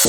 [0.00, 0.06] 欢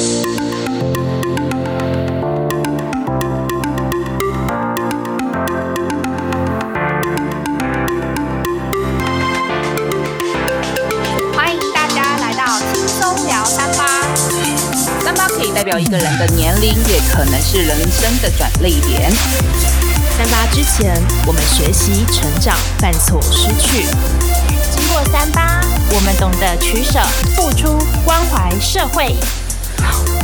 [11.51, 14.03] 迎大家来到轻松聊三八。
[15.03, 19.11] 三八可以代表一个人的年龄，也可能是人生的转捩点。
[20.15, 23.87] 三八之前，我们学习、成长、犯错、失去；
[24.69, 25.59] 经过三八，
[25.91, 26.99] 我们懂得取舍、
[27.35, 29.15] 付出、关怀社会。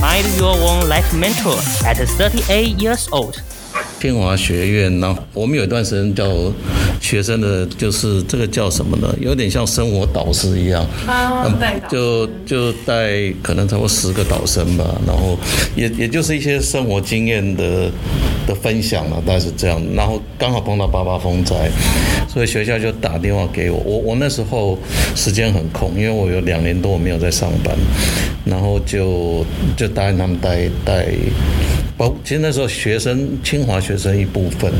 [0.00, 3.36] Find your own life mentor at 38 years old.
[4.00, 6.24] 清华学院呢，我们有一段时间叫
[7.05, 9.07] 学生的，就是这个叫什么呢？
[9.21, 10.83] 有点像生活导师一样，
[11.87, 15.37] 就就带可能超过十个导生吧，然后
[15.75, 17.91] 也也就是一些生活经验的
[18.47, 19.79] 的分享嘛，大概是这样。
[19.93, 21.69] 然后刚好碰到八八风灾，
[22.27, 24.75] 所以学校就打电话给我，我我那时候
[25.15, 27.77] 时间很空，因为我有两年多我没有在上班，
[28.43, 29.45] 然后就
[29.77, 31.05] 就答应他们带带。
[31.97, 34.71] 包其实那时候学生清华学生一部分，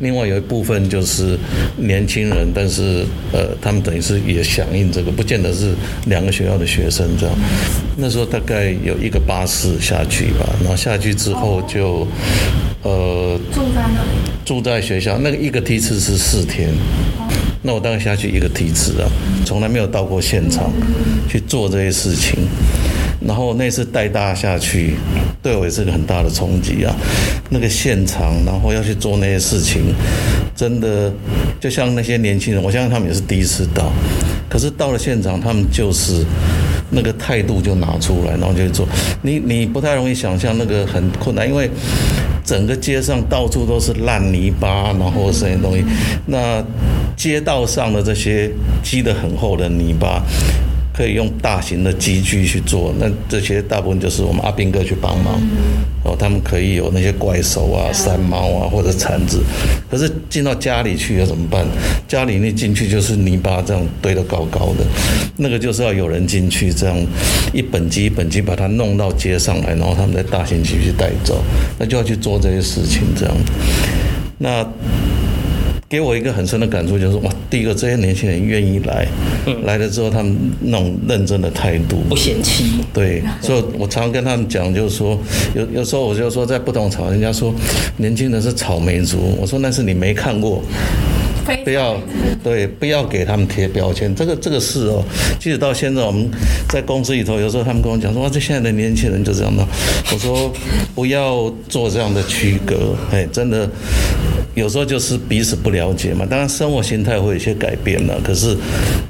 [0.00, 1.38] 另外有一部分就是
[1.76, 5.72] 年轻人，但是呃，他们等于是也响应这个，不见得是
[6.06, 7.34] 两个学校的学生这样。
[7.96, 12.06] 那时候大概有一个巴士下去吧，然后下去之后就
[12.82, 16.68] 呃住在那里，住在学校那个一个梯次是四天，
[17.62, 19.08] 那我大概下去一个梯次啊，
[19.46, 20.70] 从来没有到过现场
[21.28, 22.40] 去做这些事情。
[23.18, 24.94] 然后那次带大家下去，
[25.42, 26.94] 对我也是个很大的冲击啊！
[27.48, 29.94] 那个现场，然后要去做那些事情，
[30.54, 31.10] 真的
[31.58, 33.90] 就像那些年轻人，我相信他们也是第一次到。
[34.50, 36.24] 可是到了现场，他们就是
[36.90, 38.86] 那个态度就拿出来，然后就做。
[39.22, 41.68] 你你不太容易想象那个很困难，因为
[42.44, 45.82] 整个街上到处都是烂泥巴，然后这些东西。
[46.26, 46.62] 那
[47.16, 48.50] 街道上的这些
[48.82, 50.22] 积得很厚的泥巴。
[50.96, 55.38] 可以用大型的机具去做，那这些大部分就是我们阿兵哥去帮忙，
[56.02, 59.42] 哦，他们可以有那些怪手啊、山猫啊或者铲子，
[59.90, 61.66] 可是进到家里去要怎么办？
[62.08, 64.86] 家里那进去就是泥巴这样堆得高高的，
[65.36, 66.96] 那个就是要有人进去这样
[67.52, 71.44] 一本机一本机把它弄到街上来，然后他们再大型机去带走，
[71.78, 73.36] 那就要去做这些事情这样，
[74.38, 74.66] 那。
[75.88, 79.06] 给我一个很深的感触，就是哇，第一个这些年轻人愿意来，
[79.46, 82.80] 嗯、来了之后他们那种认真的态度，不嫌弃。
[82.92, 85.16] 对，所以我常常跟他们讲，就是说，
[85.54, 87.54] 有有时候我就说，在不同场合，人家说
[87.98, 90.60] 年轻人是草莓族，我说那是你没看过，
[91.64, 91.96] 不要
[92.42, 94.14] 对，不要给他们贴标签。
[94.14, 95.04] 这个这个事哦，
[95.38, 96.28] 即使到现在我们
[96.68, 99.66] 在公司里头，有时候他们跟我讲说，哇，这现在的年轻人就这样的，
[100.12, 100.52] 我说
[100.94, 103.68] 不要做这样的区隔，哎，真的。
[104.54, 108.56] 有时候就是彼此不了解嘛，当然生活心态会有些改变了，可是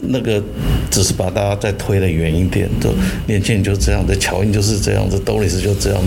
[0.01, 0.43] 那个
[0.91, 2.93] 只是把大家再推得远一点，就
[3.29, 6.03] 年轻人就这样的，乔英就是这样子，兜里斯就这样，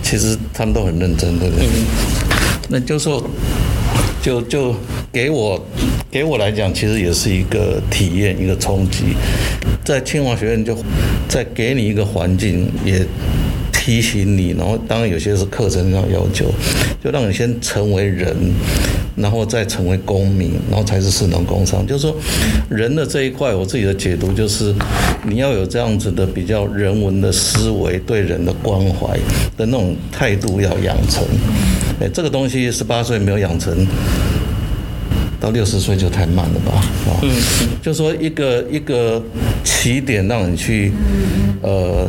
[0.00, 1.66] 其实他们都很认真，对不对？
[2.68, 3.20] 那就说，
[4.22, 4.72] 就就
[5.12, 5.60] 给我
[6.10, 9.14] 给我来讲，其实也是一个体验，一个冲击，
[9.84, 10.76] 在清华学院就
[11.28, 13.06] 再给你一个环境也。
[13.80, 16.52] 提醒你，然后当然有些是课程上要求，
[17.02, 18.36] 就让你先成为人，
[19.16, 21.86] 然后再成为公民，然后才是士农工商。
[21.86, 22.14] 就是说，
[22.68, 24.74] 人的这一块，我自己的解读就是，
[25.26, 29.16] 你要有这样子的比较人文的思维，对人的关怀
[29.56, 31.24] 的那种态度要养成。
[31.98, 33.74] 哎，这个东西十八岁没有养成，
[35.40, 36.72] 到六十岁就太慢了吧？
[37.06, 37.30] 啊，嗯，
[37.82, 39.22] 就说一个一个
[39.64, 40.92] 起点，让你去，
[41.62, 42.08] 呃。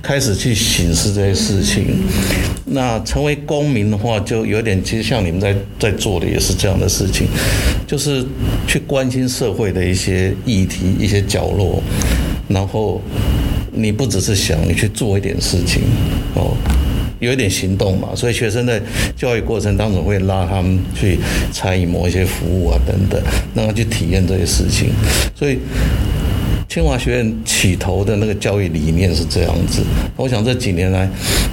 [0.00, 1.84] 开始去省思这些事情，
[2.66, 7.26] 那成为公民的话，就有点其实像你们在在做的也是这样的事情，
[7.86, 8.24] 就是
[8.66, 11.82] 去关心社会的一些议题、一些角落，
[12.46, 13.02] 然后
[13.72, 15.82] 你不只是想，你去做一点事情
[16.34, 16.56] 哦，
[17.20, 18.08] 有一点行动嘛。
[18.14, 18.80] 所以学生在
[19.16, 21.18] 教育过程当中会拉他们去
[21.52, 23.20] 参与某一些服务啊等等，
[23.54, 24.90] 让他去体验这些事情，
[25.34, 25.58] 所以。
[26.68, 29.82] 清华学院起头的那个教育理念是这样子，
[30.16, 31.08] 我想这几年来，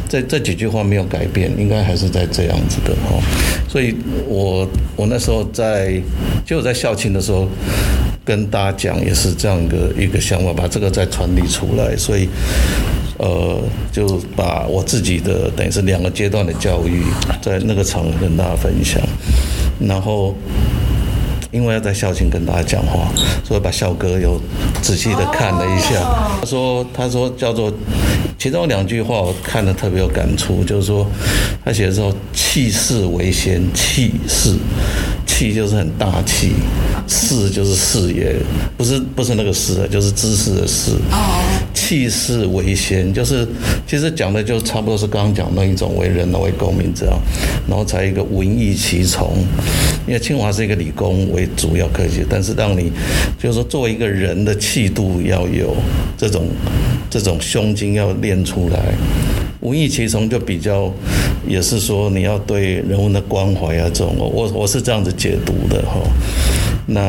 [0.09, 3.23] 这这几句话没有改变，应该还是在这样子的哦。
[3.65, 3.95] 所以
[4.27, 4.67] 我
[4.97, 5.99] 我那时候在
[6.45, 7.47] 就在校庆的时候
[8.25, 11.95] 跟大家讲，也是这样一个一个想法，把这个再传递出来。
[11.95, 12.27] 所以
[13.17, 17.03] 呃，就把我自己的等于是两个阶段的教育，
[17.41, 19.01] 在那个场合跟大家分享，
[19.79, 20.35] 然后。
[21.51, 23.07] 因为要在校庆跟大家讲话，
[23.41, 24.37] 所以把校歌又
[24.81, 26.01] 仔细的看了一下。
[26.41, 27.71] 他说：“他说叫做，
[28.37, 31.07] 其中两句话我看的特别有感触，就是说
[31.63, 34.53] 他写的时候，气势为先，气势，
[35.25, 36.55] 气就是很大气，
[37.07, 38.35] 势就是视野，
[38.75, 40.91] 不是不是那个势，就是知识的识。
[41.75, 43.47] 气势为先，就是
[43.85, 47.19] 其实讲的就差不多是刚刚讲那一种为人为公民这样，
[47.67, 49.45] 然后才一个文艺其从。
[50.07, 52.91] 因为清华是一个理工为主要科技，但是让你
[53.37, 55.75] 就是说作为一个人的气度要有
[56.17, 56.47] 这种
[57.09, 58.79] 这种胸襟要练出来。
[59.61, 60.93] 文艺其从就比较
[61.47, 65.99] 也是说你要对人文的关怀啊这种，我我是这样子解读的哈。
[66.87, 67.01] 那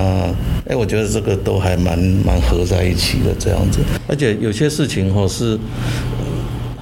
[0.69, 5.58] 哎，我觉得这个都还蛮蛮合在一起的这样子，而且有些事情哈是，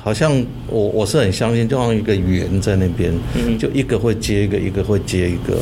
[0.02, 0.32] 好像
[0.68, 3.12] 我我是很相信，就像一个圆在那边，
[3.58, 5.58] 就一个会接一个，一个会接一个。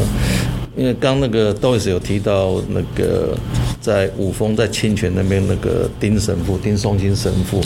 [0.75, 3.37] 因为刚那个 Doris 有提到那个
[3.79, 7.61] 在五峰在清泉那边那个丁神父丁松青神父，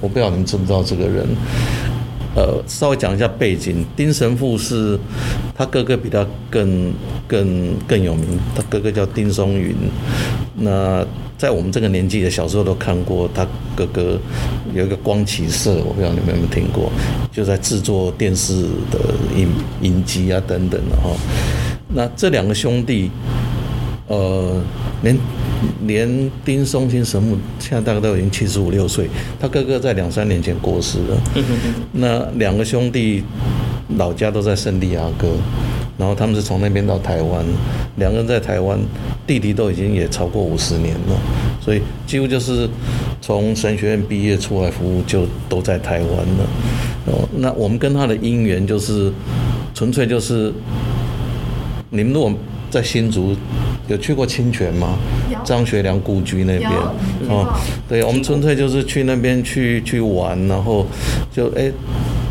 [0.00, 1.26] 我不知道你们知不知道这个人。
[2.34, 3.84] 呃，稍微讲一下背景。
[3.94, 4.98] 丁神父是
[5.54, 6.92] 他哥哥比他更
[7.28, 9.74] 更更有名，他哥哥叫丁松云。
[10.54, 11.06] 那
[11.36, 14.18] 在我们这个年纪的小时候都看过他哥哥
[14.74, 16.90] 有一个光启社，我不知道你们有没有听过，
[17.32, 19.00] 就在制作电视的
[19.36, 19.48] 影
[19.82, 21.10] 影集啊等等的哈。
[21.94, 23.10] 那这两个兄弟，
[24.08, 24.60] 呃，
[25.02, 25.16] 连。
[25.86, 29.08] 连丁松青神父现在大概都已经七十五六岁，
[29.38, 31.16] 他哥哥在两三年前过世了。
[31.92, 33.22] 那两个兄弟
[33.96, 35.28] 老家都在圣地亚哥，
[35.96, 37.44] 然后他们是从那边到台湾，
[37.96, 38.76] 两个人在台湾，
[39.24, 41.16] 弟弟都已经也超过五十年了，
[41.60, 42.68] 所以几乎就是
[43.20, 46.46] 从神学院毕业出来服务就都在台湾了。
[47.06, 49.12] 哦，那我们跟他的因缘就是
[49.74, 50.52] 纯粹就是，
[51.90, 52.32] 你们如果
[52.68, 53.36] 在新竹。
[53.88, 54.98] 有去过清泉吗？
[55.44, 56.70] 张学良故居那边
[57.28, 57.52] 哦，
[57.88, 60.86] 对，我们纯粹就是去那边去去玩，然后
[61.32, 61.70] 就哎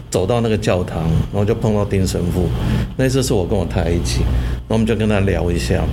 [0.10, 2.48] 走到那个教堂，然后就碰到丁神父。
[2.96, 5.84] 那次是我跟我太太一起，然后我们就跟他聊一下。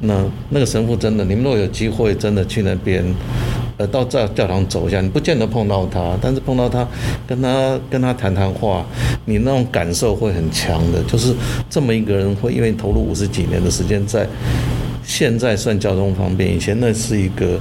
[0.00, 0.14] 那
[0.50, 3.04] 那个神父真的，你们如果有机会真的去那边，
[3.78, 6.86] 呃，到教教堂走一下，你不见得碰到他，但是碰到他，
[7.26, 8.86] 跟他跟他谈谈话，
[9.24, 11.02] 你那种感受会很强的。
[11.02, 11.34] 就是
[11.68, 14.26] 这么一个人，会因为投入五十几年的时间在。
[15.08, 17.58] 现在算交通方便，以前那是一个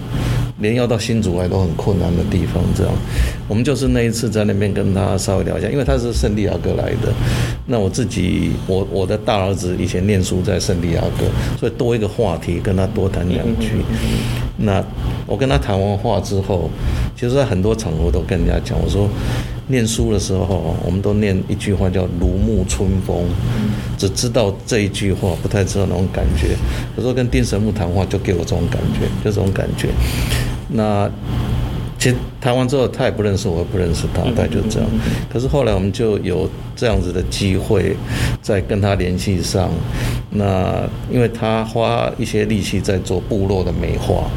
[0.60, 2.62] 连要到新竹来都很困难的地方。
[2.76, 2.94] 这样，
[3.48, 7.14] 我们就是那一次在那边跟他稍微聊一下，因为他是圣地亚哥来的。
[7.66, 11.26] 那我自己，我我的大儿子以前念书在圣地亚哥，
[11.58, 13.78] 所以多一个话题跟他多谈两句。
[14.58, 14.84] 那
[15.26, 16.70] 我跟他谈完话之后，
[17.16, 19.10] 其实在很多场合都跟人家讲，我说。
[19.68, 23.26] 念书的时候，我们都念一句话叫“如沐春风”，
[23.98, 26.56] 只知道这一句话，不太知道那种感觉。
[26.96, 29.90] 有时候跟丁神木谈话，就给我这种感觉，就这种感觉。
[30.70, 31.10] 那
[32.00, 34.90] 其实谈完之后，他也不认识我，也不认识他，大概就这样。
[35.32, 37.96] 可是后来我们就有这样子的机会，
[38.42, 39.70] 再跟他联系上。
[40.30, 44.30] 那因为他花一些力气在做部落的美化。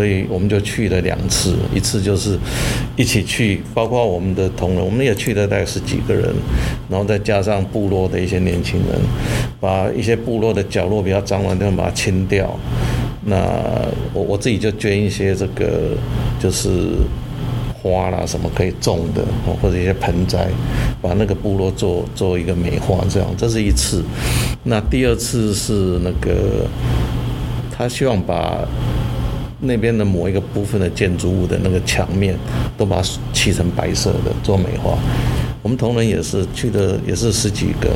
[0.00, 2.38] 所以我们就去了两次，一次就是
[2.96, 6.32] 一起去，包括我们的同仁，我们也去了大概十几个人，
[6.88, 8.98] 然后再加上部落的一些年轻人，
[9.60, 12.58] 把一些部落的角落比较脏乱的地方把它清掉。
[13.26, 13.36] 那
[14.14, 15.90] 我我自己就捐一些这个
[16.40, 16.70] 就是
[17.74, 19.22] 花啦什么可以种的，
[19.60, 20.48] 或者一些盆栽，
[21.02, 24.02] 把那个部落做做一个美化，这样这是一次。
[24.64, 26.66] 那第二次是那个
[27.70, 28.66] 他希望把。
[29.60, 32.34] 那边的某一个部分的建筑物的那个墙面，
[32.78, 34.98] 都把它漆成白色的做美化。
[35.62, 37.90] 我们同仁也是去的，也是十几个，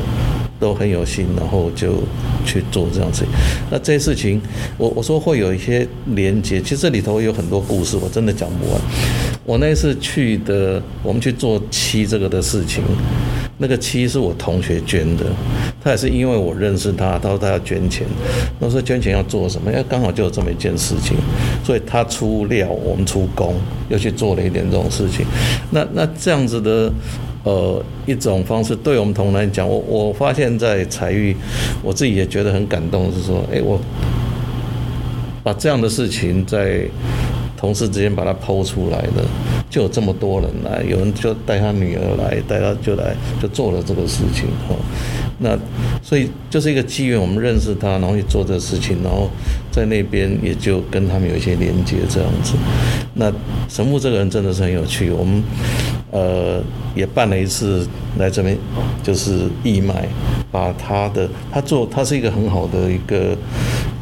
[0.60, 2.02] 都很有心，然后就
[2.44, 3.24] 去做这样子。
[3.70, 4.38] 那这些事情，
[4.76, 8.80] 我我说会有一些连接，其实这里头有很多故事，我真的讲不完。
[9.46, 12.82] 我那次去的，我们去做漆这个的事情。
[13.58, 15.25] 那个漆是我同学捐的，
[15.82, 18.04] 他也是因为我认识他，他说他要捐钱，
[18.58, 19.70] 那说捐钱要做什么？
[19.70, 21.16] 因为刚好就有这么一件事情，
[21.64, 23.54] 所以他出料，我们出工，
[23.88, 25.25] 又去做了一点这种事情。
[25.70, 26.92] 那那这样子的
[27.44, 31.37] 呃一种方式，对我们同仁讲，我我发现在采玉，
[31.82, 33.80] 我自己也觉得很感动，是说，哎，我
[35.42, 36.88] 把这样的事情在。
[37.56, 39.25] 同事之间把它抛出来的，
[39.74, 43.12] 就有这么多人来，有人就带他女儿来，带他就来，
[43.42, 44.76] 就做了这个事情哈。
[45.40, 45.58] 那
[46.00, 49.28] 所以就是一个机缘，我们认识他，然后去做这个事情，然后
[49.72, 52.54] 在那边也就跟他们有一些连接这样子。
[53.14, 53.32] 那
[53.68, 55.42] 神父这个人真的是很有趣，我们
[56.14, 56.62] 呃
[56.94, 57.87] 也办了一次
[58.18, 58.56] 来这边，
[59.02, 60.09] 就是义卖，
[60.50, 63.37] 把他的他做，他是一个很好的一个。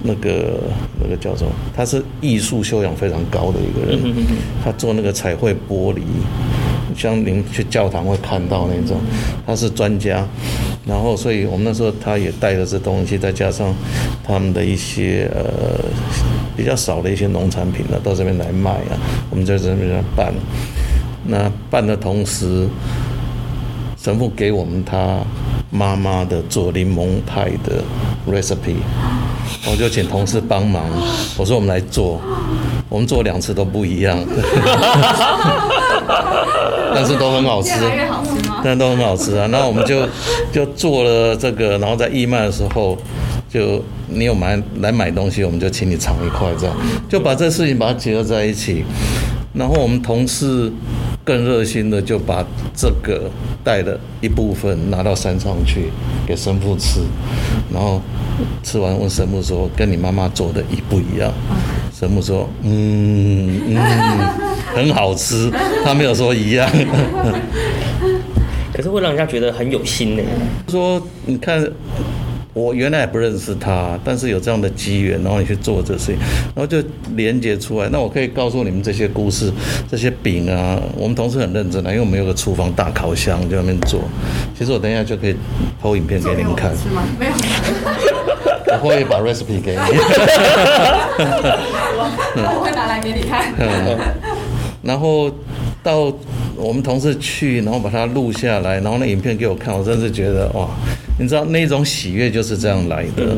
[0.05, 0.59] 那个
[1.01, 4.03] 那个叫什么，他是艺术修养非常高的一个人，
[4.61, 6.01] 他做那个彩绘玻璃，
[6.97, 8.97] 像您去教堂会看到那种，
[9.47, 10.27] 他是专家。
[10.85, 13.73] 然后，所以我们那时候他也带了这东西，再加上
[14.27, 15.79] 他们的一些呃
[16.57, 18.99] 比较少的一些农产品呢，到这边来卖啊。
[19.31, 20.35] 我们在这边来办，
[21.25, 22.67] 那办的同时，
[23.97, 25.19] 神父给我们他
[25.71, 27.83] 妈妈的做柠檬派的
[28.29, 28.77] recipe，
[29.71, 30.83] 我就请同事帮忙。
[31.37, 32.21] 我说我们来做，
[32.89, 34.19] 我们做两次都不一样，
[36.95, 37.71] 但是都很好吃。
[37.81, 38.31] 越来越好吃？
[38.65, 39.47] 但都很好吃啊。
[39.47, 40.07] 那我们就
[40.53, 42.99] 就做了这个，然后在义卖的时候，
[43.49, 46.77] 就你有买来买东西，我们就请你尝一块，这样
[47.09, 48.85] 就把这事情把它结合在一起。
[49.55, 50.73] 然后我们同事
[51.25, 53.31] 更热心的就把这个
[53.63, 55.91] 带了一部分拿到山上去
[56.27, 57.01] 给神父吃，
[57.73, 58.01] 然后
[58.63, 61.33] 吃完问神父说：“跟你妈妈做的一不一样？”
[61.95, 63.77] 神父说：“嗯嗯，
[64.75, 65.51] 很好吃。”
[65.85, 66.69] 他没有说一样，
[68.75, 70.23] 可是会让人家觉得很有心呢。
[70.69, 71.65] 说你看。
[72.55, 76.17] 我原来也不认识他，但是有这样的机缘，然后你去做这事情，
[76.55, 76.83] 然后就
[77.17, 77.89] 连接出来。
[77.91, 79.51] 那我可以告诉你们这些故事，
[79.91, 84.03] 这些饼啊，我们同事很认真的，因为我们有个厨房大烤箱在那边做。
[84.59, 85.35] 其实我等一下就可以
[85.81, 86.71] 偷影片给你们看。
[86.77, 87.03] 是吗？
[87.19, 87.33] 没有。
[88.75, 89.79] 我会把 recipe 给你。
[92.37, 93.53] 我会拿来给你看。
[93.59, 93.99] 嗯。
[94.83, 95.31] 然后
[95.83, 96.13] 到
[96.57, 100.69] 我们同事去，然后把它录下来，然后那影片给我看，我真是觉得哇。
[101.19, 103.37] 你知道那种喜悦就是这样来的，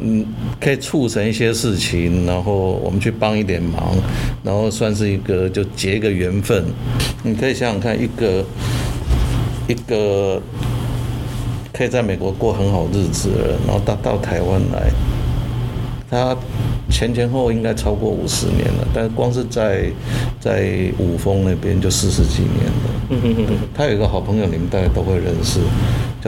[0.00, 0.24] 嗯，
[0.60, 3.96] 可以促成一些事情，然后我们去帮一点忙，
[4.42, 6.64] 然后算是一个就结一个缘分。
[7.22, 8.44] 你可以想想看，一个
[9.66, 10.40] 一个
[11.72, 14.90] 可以在美国过很好日子的人，然后到到台湾来，
[16.10, 16.36] 他
[16.90, 19.90] 前前后应该超过五十年了，但是光是在
[20.38, 23.56] 在五峰那边就四十几年了。
[23.74, 25.58] 他有一个好朋友，你们大家都会认识。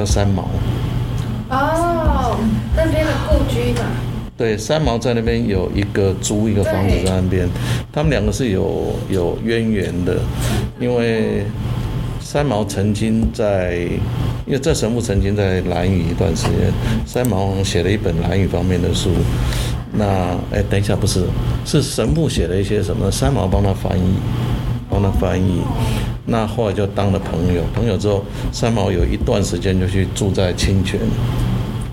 [0.00, 0.48] 叫三毛，
[1.50, 2.38] 哦，
[2.74, 3.84] 那边的故居嘛。
[4.34, 7.46] 对，三毛在那边有一个租一个房子在那边，
[7.92, 10.16] 他们两个是有有渊源的，
[10.80, 11.44] 因为
[12.18, 13.74] 三毛曾经在，
[14.46, 16.72] 因为这神父曾经在兰屿一段时间，
[17.04, 19.10] 三毛写了一本兰屿方面的书。
[19.92, 20.06] 那
[20.50, 21.26] 哎，等一下，不是，
[21.66, 23.10] 是神父写了一些什么？
[23.10, 24.14] 三毛帮他翻译，
[24.88, 25.60] 帮他翻译。
[26.30, 31.00] 那后来就当了朋友，朋友之后，三毛有一段时间就去住在清泉，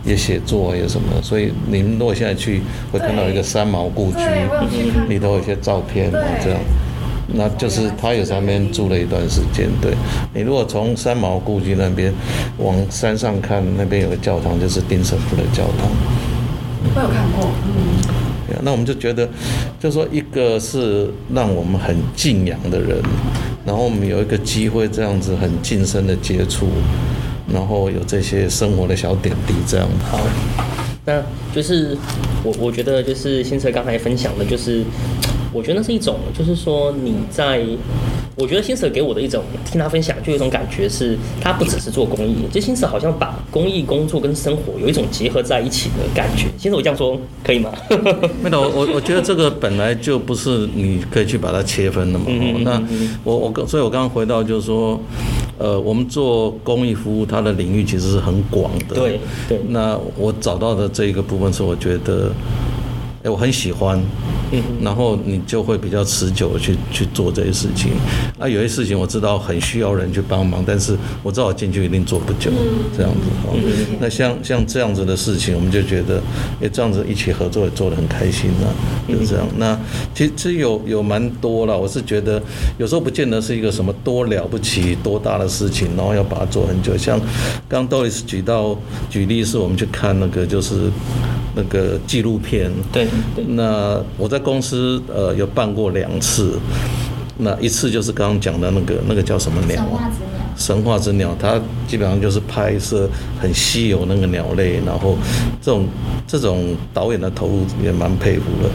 [0.06, 4.20] 也写作也什么的，所以你们如果现在去，会看到一个三毛故居，
[5.10, 6.60] 里头有一些照片啊，这样，
[7.34, 9.68] 那就是他有在那边住了一段时间。
[9.82, 9.96] 对，
[10.36, 12.14] 你如果从三毛故居那边
[12.60, 15.90] 往山上看，那边有个教堂，就是丁神父的教堂。
[16.94, 18.28] 我有看过，嗯。
[18.64, 19.30] 那我们就觉得，
[19.80, 22.98] 就说一个是让我们很敬仰的人。
[23.68, 26.68] 然后我们有一个机会这样子很近身的接触，
[27.54, 29.86] 然后有这些生活的小点滴这样。
[30.10, 30.22] 好，
[31.06, 31.22] 那
[31.54, 31.98] 就是
[32.46, 34.86] 我我觉得就是新车刚才分享的，就是
[35.54, 37.66] 我觉得那是一种，就是说你在。
[38.40, 46.46] 我觉得新社给我的一种听他分享，就有一种感觉是，他不只是做公益，就新社好像把公益工作跟生活有一种结合在一起的感觉。
[46.56, 47.72] 新社我这样说可以吗？
[48.44, 52.26] 没有，我我觉得这个本来就不是你可以去把它切分的嘛。
[52.28, 52.80] 嗯、那
[53.24, 55.02] 我我刚，所以我刚刚回到就是说，
[55.58, 58.94] 呃，我们做公益服务，它的领域其实是很广的。
[58.94, 59.60] 对对。
[59.70, 62.32] 那我找到的这一个部分是，我觉得。
[63.24, 64.00] 哎我很喜欢，
[64.82, 67.92] 然后你就会比较持久的去去做这些事情。
[68.40, 72.52] 啊，有些事情我知道很需要人去帮忙，但是我知道我进去一定做不久，
[72.96, 73.54] 这样子哦。
[74.00, 76.22] 那像像这样子的事情，我们就觉得，
[76.62, 78.70] 哎，这样子一起合作也做得很开心啊，
[79.08, 79.48] 就这样。
[79.58, 79.78] 那
[80.14, 82.42] 其实其实有有蛮多了，我是觉得
[82.78, 86.96] 有时候不见得是一个什么多了不起、多大的事情，然后要把它做很久。
[86.98, 87.20] 像
[87.68, 88.78] 刚 Doris 举到
[89.10, 90.92] 举例，是我们去看那个就是。
[91.58, 96.60] 那个纪录片，对，对，那我在公司呃有办过两次，
[97.40, 99.76] 那一次就是刚刚讲的那个那个叫什么鸟？
[99.76, 100.38] 神话之鸟。
[100.56, 103.10] 神话之鸟，它基本上就是拍摄
[103.42, 105.18] 很稀有那个鸟类，然后
[105.60, 105.88] 这种
[106.28, 108.70] 这种导演的投入也蛮佩服的。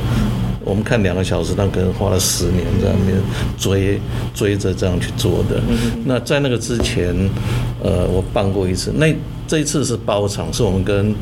[0.64, 3.16] 我们看两个小时，但可能花了十年在那边
[3.56, 4.00] 追
[4.34, 5.60] 追着这样去做的。
[6.04, 7.14] 那在那个之前，
[7.82, 9.14] 呃，我办过一次那。
[9.44, 11.14] 这一次是包场，是我们跟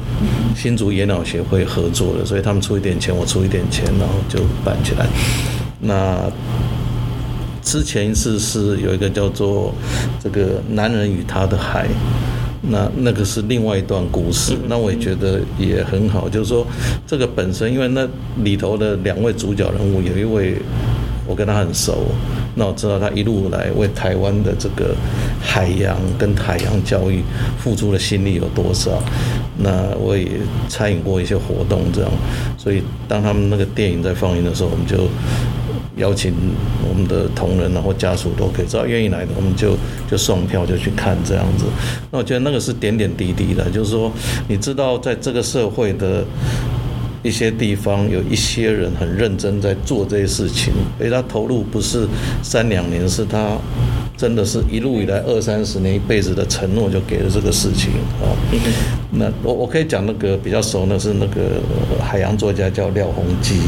[0.54, 5.07] 新竹野鸟协会合作的，所以他们出一点钱，我出一点钱，然后就办起来。
[5.80, 6.30] 那
[7.62, 9.73] 之前一次是有一个叫做
[10.23, 11.87] 这个男人与他的海，
[12.62, 16.66] 那那个是另外一段故事，那我也觉得也很好，就是说
[17.07, 18.07] 这个本身，因为那
[18.42, 20.57] 里头的两位主角人物，有一位。
[21.26, 22.07] 我跟他很熟，
[22.57, 24.92] 那我知道他一路来为台湾的这个
[25.40, 27.23] 海洋跟海洋教育
[27.57, 29.00] 付出的心力有多少。
[29.62, 30.26] 那我也
[30.69, 32.11] 参与过一些活动，这样，
[32.57, 35.09] 所以当他们那个电影在放映的时候，我们就
[35.97, 36.33] 邀请
[36.88, 39.76] 我们的同仁然后家属都可以，只要愿意来的，我们就
[40.11, 41.64] 就送票就去看这样子。
[42.11, 44.11] 那我觉得那个是点点滴滴的，就是说，
[44.49, 46.25] 你知道在这个社会的。
[47.23, 52.09] 一些地方有一些人很认真在做这些事情，所以他投入不是
[52.43, 53.59] 三两年，是他
[54.17, 57.91] 真的是一路以来二三十年一辈子的承诺就给了这个事情
[58.23, 58.33] 啊。
[59.11, 61.61] 那我我可以讲那个比较熟，的是那个
[62.03, 63.61] 海洋作家叫廖鸿基。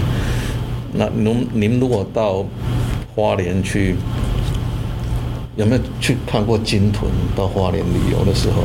[0.94, 2.44] 那您您如果到
[3.14, 3.97] 花莲去，
[5.56, 7.04] 有没有去看过鲸豚？
[7.37, 8.62] 到花莲旅游的时候？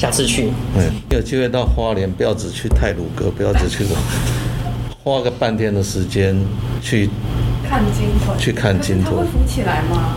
[0.00, 3.84] 下次去，嗯，有机会到花莲，不要只去泰鲁阁，不要只去，
[5.04, 6.34] 花个半天的时间
[6.80, 7.10] 去
[7.68, 10.16] 看鲸豚，去看鲸豚，它会浮起来吗？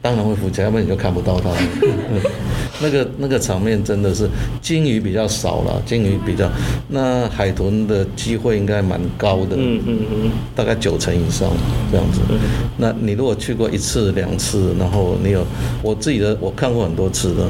[0.00, 1.50] 当然会浮起来，要不然你就看不到它。
[2.82, 4.28] 那个那个场面真的是
[4.62, 6.50] 鲸鱼比较少了，鲸鱼比较，
[6.88, 11.50] 那海豚的机会应该蛮高的，嗯嗯嗯，大概九成以上
[11.90, 12.20] 这样子。
[12.78, 15.44] 那你如果去过一次两次，然后你有
[15.82, 17.46] 我自己的，我看过很多次的，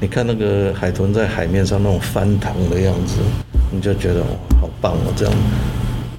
[0.00, 3.16] 你看那个海豚在海面上那种翻腾的样子，
[3.72, 5.34] 你就觉得哇，好棒哦，这样。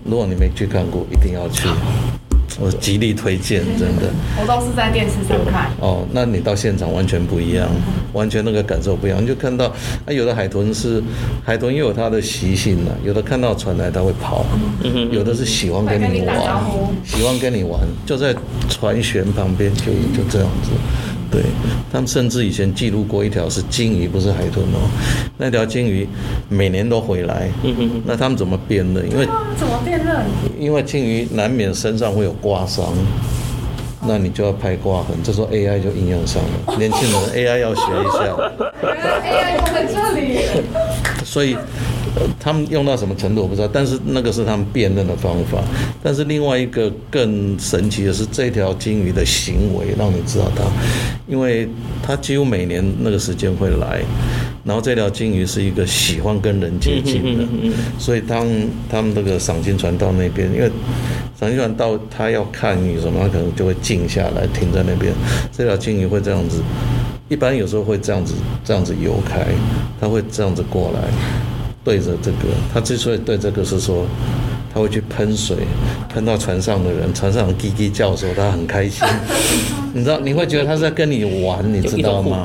[0.04, 1.68] 如果你没去看过，一定要去。
[2.60, 4.12] 我极力推荐，真的。
[4.40, 5.72] 我都是在电视上看。
[5.80, 7.70] 哦，那你到现场完全不一样，
[8.14, 9.22] 完全那个感受不一样。
[9.22, 9.66] 你就看到，
[10.06, 11.02] 啊，有的海豚是
[11.44, 12.92] 海豚，又有它的习性呢。
[13.04, 14.46] 有的看到船来，它会跑；
[15.12, 16.38] 有的是喜欢跟你玩，
[17.06, 18.36] 喜欢跟你玩，就在
[18.68, 19.86] 船舷旁边，就
[20.16, 20.72] 就这样子。
[21.32, 21.44] 对，
[21.92, 24.90] 他们甚至以前记录过一条是鲸鱼，不是海豚哦。
[25.38, 26.08] 那条鲸鱼
[26.50, 27.50] 每年都回来。
[27.64, 28.02] 嗯嗯。
[28.06, 29.10] 那他们怎么辨认？
[29.10, 30.26] 因为怎么辨认？
[30.60, 32.86] 因为鲸鱼难免身上会有刮伤，
[34.08, 35.16] 那你就要拍刮痕。
[35.24, 36.78] 这时候 AI 就应用上了。
[36.78, 38.36] 年轻人 AI 要学一下。
[38.82, 40.40] 原来 AI 用在这里。
[41.24, 41.56] 所以。
[42.40, 45.64] 他们用到什么程度我不知道，但是那个是他们辨认的方法。
[46.02, 50.64] 但是另外一个更神奇的是，这条鲸鱼的行为让你知道它，
[51.28, 51.68] 因为
[52.02, 54.02] 它几乎每年那个时间会来，
[54.64, 57.44] 然后这条鲸鱼是一个喜欢跟人接近的，
[57.98, 58.48] 所以当
[58.90, 60.70] 他们这个赏金船到那边，因为
[61.40, 65.14] 赏金船到他要看你什么，他可能就会静下来停在那边，
[65.52, 66.62] 这条鲸鱼会这样子，
[67.28, 69.46] 一般有时候会这样子这样子游开，
[70.00, 71.00] 它会这样子过来。
[71.90, 72.38] 对着这个，
[72.72, 74.06] 他之所以对这个是说，
[74.72, 75.58] 他会去喷水，
[76.14, 79.08] 喷到船上的人，船上叽叽叫的时候，他很开心。
[79.92, 82.44] 你知道，你会觉得他是在跟你玩，你知道吗？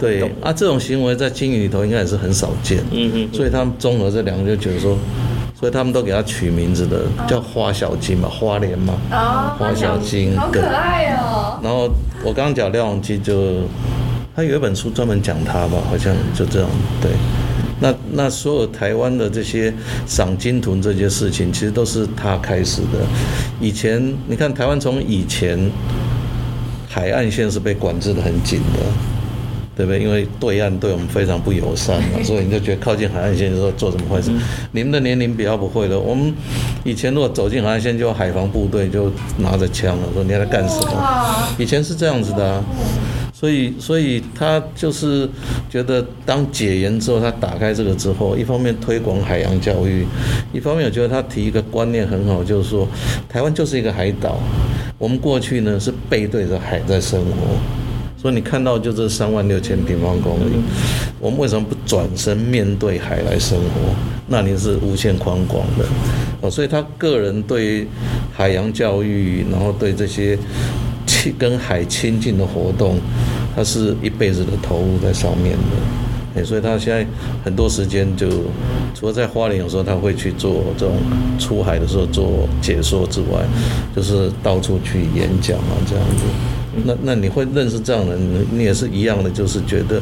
[0.00, 2.78] 对啊，这种行为在鲸鱼里头应该也是很少见。
[2.92, 3.28] 嗯嗯。
[3.30, 4.96] 所以他们综合这两个，就觉得说，
[5.60, 8.94] 所以他们都给他取名字的，叫花小鲸嘛，花莲嘛。
[9.10, 9.52] 哦。
[9.58, 10.34] 花小鲸。
[10.34, 11.60] 好可爱哦。
[11.62, 11.90] 然后
[12.24, 13.64] 我刚刚讲廖永基，就
[14.34, 16.70] 他有一本书专门讲他吧，好像就这样
[17.02, 17.10] 对。
[17.82, 19.74] 那那所有台湾的这些
[20.06, 23.00] 赏金豚这些事情，其实都是他开始的。
[23.60, 25.58] 以前你看台湾从以前
[26.88, 28.78] 海岸线是被管制的很紧的，
[29.76, 30.00] 对不对？
[30.00, 34.30] 因为对岸对我们非常不友善嘛， 所以你就觉得靠近海岸线的时候做什么坏事。
[34.70, 36.32] 你们的年龄比较不会的，我们
[36.84, 41.48] 以前如果走进海岸线，就海防部队就拿着枪了，说你在干什么？
[41.58, 42.62] 以前是这样子的啊。
[43.42, 45.28] 所以，所以他就是
[45.68, 50.06] 觉得，当解严之后，他打开这个之后，一方面推广海洋教育，
[50.52, 52.86] 一方面我觉得他提一个观念很好，就是说，
[53.28, 54.38] 台湾就是一个海岛，
[54.96, 57.58] 我们过去呢是背对着海在生活，
[58.16, 60.52] 所以你看到就这三万六千平方公里，
[61.18, 63.92] 我们为什么不转身面对海来生活？
[64.28, 65.84] 那你是无限宽广的，
[66.42, 67.88] 哦，所以他个人对
[68.32, 70.38] 海洋教育，然后对这些。
[71.38, 72.98] 跟海亲近的活动，
[73.54, 77.06] 他是一辈子的投入在上面的，哎，所以他现在
[77.44, 78.26] 很多时间就
[78.94, 80.96] 除了在花莲，有时候他会去做这种
[81.38, 83.44] 出海的时候做解说之外，
[83.94, 86.24] 就是到处去演讲啊这样子。
[86.86, 90.00] 那那你会认识这样的人，你也是一样的，就是觉得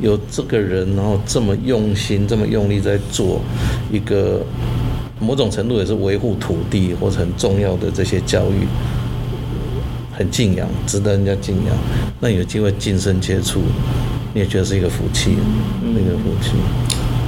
[0.00, 3.42] 有这个人，然后这么用心、这么用力在做
[3.92, 4.40] 一个
[5.20, 8.66] 某种程度也是维护土地或者很重要的这些教育。
[10.16, 11.76] 很敬仰，值得人家敬仰。
[12.20, 13.60] 那有机会近身接触，
[14.32, 15.36] 你也觉得是一个福气，
[15.82, 16.52] 那、嗯、个福气。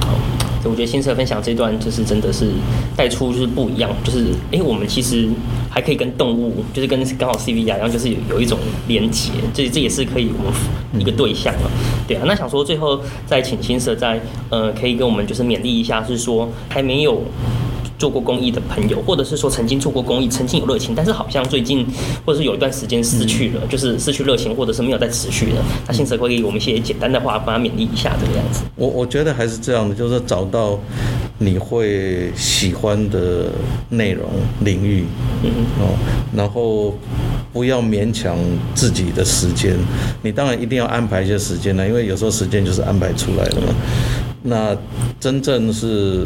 [0.01, 0.17] 好，
[0.63, 2.51] 我觉得新社分享这段就是真的是
[2.97, 5.29] 带出就是不一样，就是哎、欸，我们其实
[5.69, 11.69] 还可以跟动物，就是跟刚好 C V 一样，就是有有一种连结，这这也是可以我们一个对象了。
[12.07, 17.21] 对啊，那想说最后再请新社再呃，可以跟我们就是勉励一下，是说还没有。
[17.99, 21.85] 做过公益的朋友，或者是说曾经做过公益，曾经有热情，但是好像最近
[22.25, 25.63] 或者是有一段时间失去了，嗯、就是失去热情，或者是没有再持续了。
[25.85, 28.61] 那心慈会给我们一些简单的话，帮他勉励一下，这个样子。
[28.75, 30.79] 我我觉得还是这样的，就是找到
[31.37, 33.51] 你会喜欢的
[33.89, 34.29] 内容
[34.61, 35.03] 领域，
[35.43, 35.93] 嗯哦，
[36.33, 36.97] 然后
[37.51, 38.37] 不要勉强
[38.73, 39.75] 自己的时间，
[40.21, 43.73] 你当然一定要安排一些时间呢，因为有时候时间就是安排出来的嘛。
[44.41, 44.75] 那
[45.19, 46.25] 真正是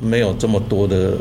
[0.00, 1.12] 没有这么多的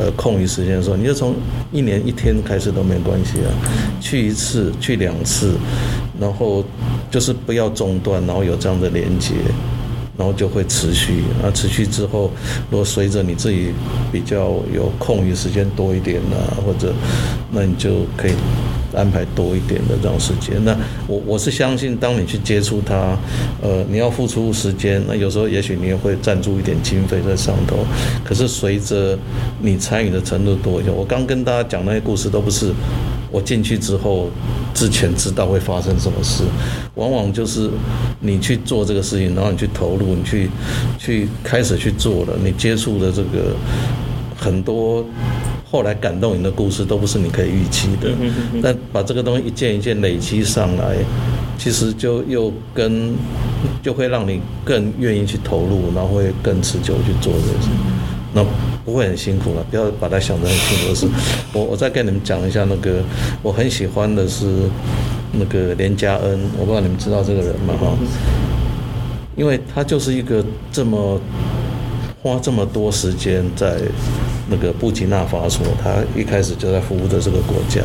[0.00, 1.34] 呃空余时间的时候，你就从
[1.72, 3.52] 一年一天开始都没关系啊，
[4.00, 5.54] 去一次，去两次，
[6.18, 6.64] 然后
[7.10, 9.34] 就是不要中断，然后有这样的连接，
[10.16, 11.22] 然后就会持续。
[11.42, 12.30] 那持续之后，
[12.70, 13.72] 如果随着你自己
[14.10, 16.94] 比较有空余时间多一点啊，或者
[17.52, 18.32] 那你就可以。
[18.94, 20.76] 安排多一点的这种时间，那
[21.06, 23.18] 我我是相信，当你去接触它，
[23.62, 27.78] 呃，你要付出时间，那有时候也许你也会赞助一点经费在上头。
[28.24, 29.18] 可是随着
[29.60, 32.72] 你参与的程度多一点，我刚跟大家讲那些故事，都不是
[33.30, 34.30] 我进去之后
[34.72, 36.44] 之前知道会发生什么事，
[36.94, 37.68] 往往就是
[38.20, 40.48] 你去做这个事情，然后你去投入，你去
[40.98, 43.56] 去开始去做了，你接触的这个
[44.36, 45.04] 很多。
[45.74, 48.08] 后来感动你的故事都不是你可以预期的，
[48.62, 50.94] 但把这个东西一件一件累积上来，
[51.58, 53.12] 其实就又跟
[53.82, 57.68] 就会让你更愿意去投入，然后会更持久去做这件事，
[58.32, 58.46] 那
[58.84, 59.66] 不会很辛苦了。
[59.68, 61.08] 不要把它想得很辛苦的事。
[61.52, 63.02] 我我再跟你们讲一下那个
[63.42, 64.46] 我很喜欢的是
[65.32, 67.74] 那个连家恩，我不知道你们知道这个人吗？
[67.80, 67.98] 哈，
[69.34, 71.20] 因为他就是一个这么
[72.22, 73.76] 花这么多时间在。
[74.48, 77.80] 那个布吉纳法索，他一开始就在服务的这个国家，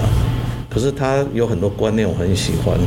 [0.69, 2.78] 可是他有很多观念我很喜欢，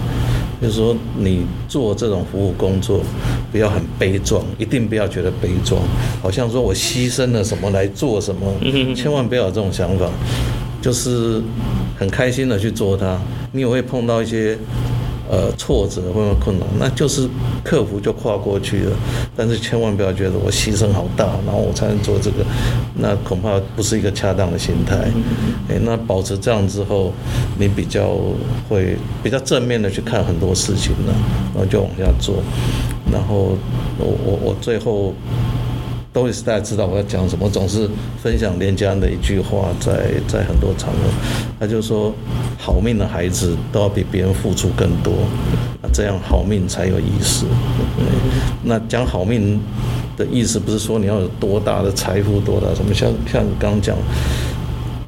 [0.61, 3.01] 就是说你做这种服务工作，
[3.51, 5.81] 不要很悲壮，一定不要觉得悲壮，
[6.23, 8.55] 好像说我牺牲了什么来做什么，
[8.95, 10.07] 千万不要有这种想法，
[10.81, 11.43] 就是
[11.99, 13.21] 很开心的去做它，
[13.53, 14.59] 你也会碰到一些。
[15.33, 17.27] 呃，挫折或者困难，那就是
[17.65, 18.93] 克服就跨过去了。
[19.35, 22.45] 但是千万不要觉得我牺牲好大，然后我才能做这个，
[22.97, 25.11] 那恐怕不是一个恰当的心态。
[25.71, 27.15] 哎，那保持这样之后，
[27.59, 28.15] 你比较
[28.69, 31.15] 会比较正面的去看很多事情了，
[31.55, 32.43] 然后就往下做。
[33.11, 33.57] 然后
[33.99, 35.15] 我我我最后。
[36.13, 37.89] 都是大家知道我要讲什么，总是
[38.23, 40.99] 分享连家的一句话在，在很多场合，
[41.59, 42.13] 他就说：
[42.59, 45.15] 好命的孩子都要比别人付出更多，
[45.83, 47.47] 那这样好命才有意思。
[48.63, 49.59] 那讲好命
[50.15, 53.97] 的意思不是说你要有多大的财富，多大什么，像像刚刚讲，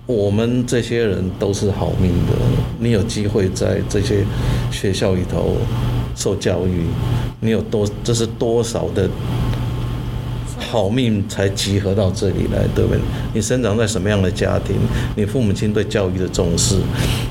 [0.06, 2.32] 我们这些人都是好命的。
[2.78, 4.24] 你有机会在这些
[4.70, 5.58] 学校里头
[6.16, 6.84] 受教育，
[7.40, 9.06] 你有多，这是多少的。
[10.74, 12.98] 好命才集合到这里来，对不对？
[13.32, 14.74] 你生长在什么样的家庭？
[15.14, 16.74] 你父母亲对教育的重视，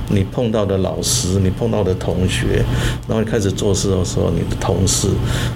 [0.07, 2.63] 你碰到的老师，你碰到的同学，
[3.05, 5.09] 然后你开始做事的时候，你的同事，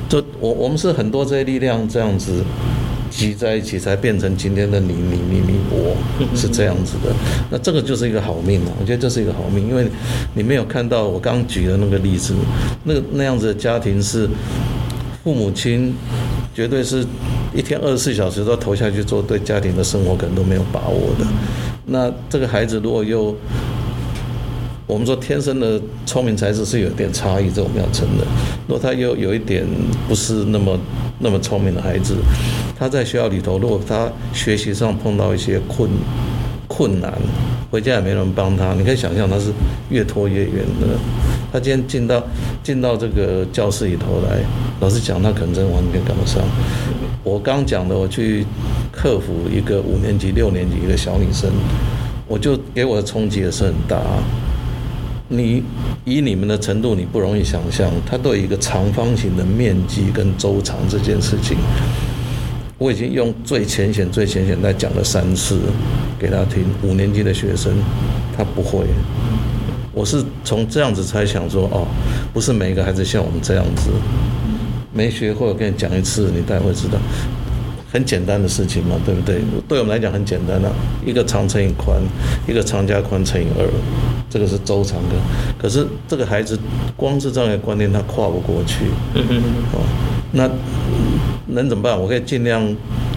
[0.09, 2.43] 就我我们是很多这些力量这样子
[3.09, 5.95] 集在一起，才变成今天的你你你你我，
[6.35, 7.15] 是这样子的。
[7.49, 8.71] 那这个就是一个好命嘛？
[8.81, 9.87] 我觉得这是一个好命，因为
[10.33, 12.35] 你没有看到我刚举的那个例子，
[12.83, 14.27] 那个那样子的家庭是
[15.23, 15.93] 父母亲
[16.57, 17.05] 绝对是。
[17.53, 21.25] 一天二十四小时都投下去做，对家庭的生活可能都没有把握的。
[21.85, 23.33] 那这个孩子如果又，
[24.85, 28.27] 我们说天生的聪明才智是有点差异，这我们要承认。
[28.67, 29.65] 如果他又有一点
[30.07, 30.77] 不是那么
[31.19, 32.15] 那么聪明的孩子，
[32.77, 35.89] 他在学校里头，如果他学习上碰到一些困
[36.67, 37.13] 困难，
[37.71, 39.51] 回家也没人帮他，你可以想象他是
[39.89, 40.87] 越拖越远的。
[41.57, 42.23] 他今天进到
[42.61, 44.37] 进到这个教室里头来，
[44.79, 46.39] 老师讲他可能真的完全赶不上。
[47.23, 48.45] 我刚讲的，我去
[48.91, 51.49] 克服一个五年级、六年级一个小女生，
[52.27, 53.99] 我就给我的冲击也是很大。
[55.29, 55.63] 你
[56.05, 61.57] 以你们的程度，你不容易想象，他对一个长方形的面积跟周长这件事情，
[62.77, 65.57] 我已经用最浅显、最浅显在讲了三次
[66.19, 66.63] 给他听。
[66.83, 67.73] 五年级的学生，
[68.37, 68.85] 他不会。
[69.97, 71.87] 我是从这样子才想说，哦，
[72.31, 73.89] 不是每一个孩子像我们这样子。
[74.93, 76.99] 没学会，我跟你讲一次，你大概会知道，
[77.91, 79.41] 很简单的事情嘛，对不对？
[79.67, 80.71] 对我们来讲很简单的，
[81.03, 81.99] 一个长乘以宽，
[82.47, 83.67] 一个长加宽乘以二，
[84.29, 85.15] 这个是周长的。
[85.57, 86.59] 可是这个孩子
[86.95, 88.85] 光是这样的观念，他跨不过去。
[89.73, 89.81] 哦，
[90.31, 90.47] 那
[91.47, 91.99] 能怎么办？
[91.99, 92.63] 我可以尽量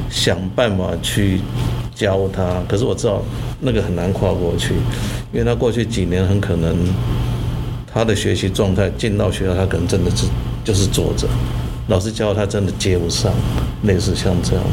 [0.09, 1.41] 想办法去
[1.95, 2.63] 教他。
[2.67, 3.23] 可是我知道
[3.61, 4.75] 那个很难跨过去，
[5.33, 6.77] 因为他过去几年很可能
[7.93, 10.27] 他的学习状态进到学校，他可能真的是
[10.65, 11.29] 就是坐着。
[11.89, 13.33] 老师教他真的接不上，
[13.83, 14.65] 类似像这样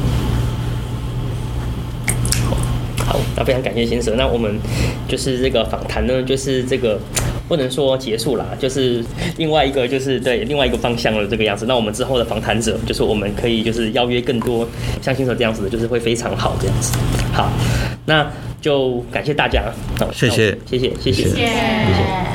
[3.06, 3.20] 好。
[3.36, 4.16] 那非常感谢新舍。
[4.16, 4.60] 那我们
[5.08, 7.00] 就是这个访谈呢，就是这个
[7.48, 9.04] 不能说结束啦，就是
[9.38, 11.66] 另外一个就是对另外一个方向了这个样子。
[11.68, 14.68] 那我们之后的访谈者，就是我们可以就是邀约更多
[15.02, 16.98] 像新手这样子的，就是会非常好这样子。
[17.34, 17.52] 好，
[18.06, 18.30] 那
[18.62, 19.64] 就感谢大家，
[20.00, 21.30] 好，谢谢，谢谢，谢谢，谢谢。
[21.30, 22.27] 谢谢